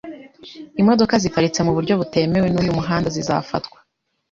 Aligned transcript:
Imodoka 0.81 1.13
ziparitse 1.23 1.59
mu 1.67 1.71
buryo 1.77 1.93
butemewe 2.01 2.47
n’uyu 2.49 2.75
muhanda 2.77 3.07
zizafatwa. 3.15 3.77